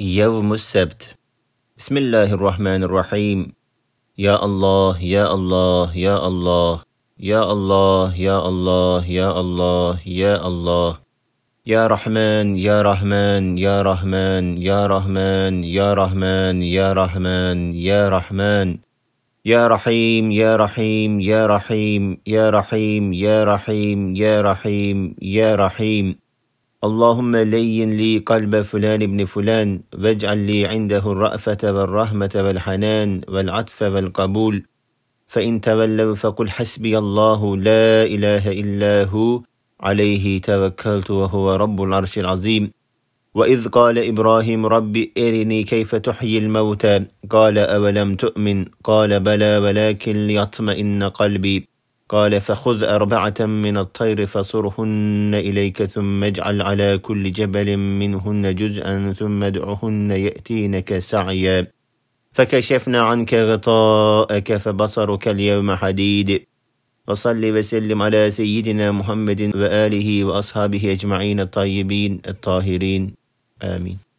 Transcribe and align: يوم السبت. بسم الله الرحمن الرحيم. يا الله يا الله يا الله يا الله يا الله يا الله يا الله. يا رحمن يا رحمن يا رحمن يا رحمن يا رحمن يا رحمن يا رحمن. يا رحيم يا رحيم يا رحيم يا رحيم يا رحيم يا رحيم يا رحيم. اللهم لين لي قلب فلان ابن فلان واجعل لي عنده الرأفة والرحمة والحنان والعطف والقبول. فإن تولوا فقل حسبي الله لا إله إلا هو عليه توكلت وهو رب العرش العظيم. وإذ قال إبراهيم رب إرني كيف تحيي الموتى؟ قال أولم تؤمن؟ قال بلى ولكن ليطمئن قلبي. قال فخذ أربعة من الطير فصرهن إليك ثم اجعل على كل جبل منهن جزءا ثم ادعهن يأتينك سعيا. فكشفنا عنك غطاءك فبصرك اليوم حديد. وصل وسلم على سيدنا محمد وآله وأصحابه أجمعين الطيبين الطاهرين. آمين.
يوم 0.00 0.52
السبت. 0.52 1.14
بسم 1.78 1.96
الله 1.96 2.32
الرحمن 2.32 2.82
الرحيم. 2.84 3.52
يا 4.18 4.44
الله 4.44 5.02
يا 5.02 5.34
الله 5.34 5.96
يا 5.96 6.26
الله 6.26 6.82
يا 7.20 7.52
الله 7.52 8.16
يا 8.16 8.48
الله 8.48 9.04
يا 9.06 9.40
الله 9.40 10.00
يا 10.06 10.46
الله. 10.46 10.98
يا 11.66 11.86
رحمن 11.86 12.56
يا 12.56 12.82
رحمن 12.82 13.58
يا 13.58 13.82
رحمن 13.82 14.62
يا 14.62 14.86
رحمن 14.86 15.64
يا 15.64 15.94
رحمن 15.94 16.62
يا 16.62 16.92
رحمن 16.92 17.74
يا 17.74 18.08
رحمن. 18.08 18.78
يا 19.44 19.68
رحيم 19.68 20.32
يا 20.32 20.56
رحيم 20.56 21.20
يا 21.20 21.46
رحيم 21.46 22.20
يا 22.26 22.50
رحيم 22.50 23.12
يا 23.12 23.44
رحيم 23.44 24.16
يا 24.16 24.40
رحيم 24.40 25.16
يا 25.22 25.56
رحيم. 25.56 26.29
اللهم 26.84 27.36
لين 27.36 27.90
لي 27.96 28.18
قلب 28.18 28.62
فلان 28.62 29.02
ابن 29.02 29.24
فلان 29.24 29.80
واجعل 29.98 30.38
لي 30.38 30.66
عنده 30.66 31.12
الرأفة 31.12 31.58
والرحمة 31.64 32.30
والحنان 32.36 33.20
والعطف 33.28 33.82
والقبول. 33.82 34.64
فإن 35.28 35.60
تولوا 35.60 36.14
فقل 36.16 36.50
حسبي 36.50 36.98
الله 36.98 37.56
لا 37.56 38.02
إله 38.04 38.52
إلا 38.52 39.04
هو 39.04 39.42
عليه 39.80 40.40
توكلت 40.40 41.10
وهو 41.10 41.54
رب 41.54 41.82
العرش 41.82 42.18
العظيم. 42.18 42.70
وإذ 43.34 43.68
قال 43.68 43.98
إبراهيم 43.98 44.66
رب 44.66 45.06
إرني 45.18 45.64
كيف 45.64 45.94
تحيي 45.94 46.38
الموتى؟ 46.38 47.06
قال 47.30 47.58
أولم 47.58 48.16
تؤمن؟ 48.16 48.64
قال 48.84 49.20
بلى 49.20 49.58
ولكن 49.58 50.26
ليطمئن 50.26 51.02
قلبي. 51.02 51.69
قال 52.10 52.40
فخذ 52.40 52.82
أربعة 52.82 53.40
من 53.40 53.76
الطير 53.76 54.26
فصرهن 54.26 55.34
إليك 55.34 55.82
ثم 55.82 56.24
اجعل 56.24 56.62
على 56.62 56.98
كل 56.98 57.32
جبل 57.32 57.76
منهن 57.76 58.54
جزءا 58.54 59.12
ثم 59.12 59.44
ادعهن 59.44 60.10
يأتينك 60.10 60.98
سعيا. 60.98 61.66
فكشفنا 62.32 63.00
عنك 63.00 63.34
غطاءك 63.34 64.56
فبصرك 64.56 65.28
اليوم 65.28 65.74
حديد. 65.74 66.42
وصل 67.08 67.44
وسلم 67.44 68.02
على 68.02 68.30
سيدنا 68.30 68.92
محمد 68.92 69.40
وآله 69.54 70.24
وأصحابه 70.24 70.92
أجمعين 70.92 71.40
الطيبين 71.40 72.20
الطاهرين. 72.28 73.14
آمين. 73.62 74.09